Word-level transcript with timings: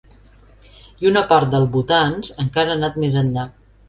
I 1.03 1.09
una 1.09 1.21
part 1.31 1.51
del 1.55 1.67
votants 1.75 2.31
encara 2.45 2.73
ha 2.73 2.79
anat 2.81 2.97
més 3.05 3.19
enllà. 3.23 3.45